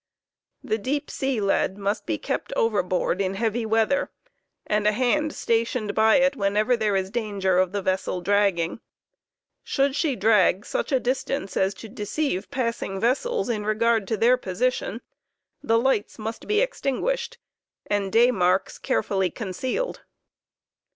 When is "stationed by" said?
5.37-6.15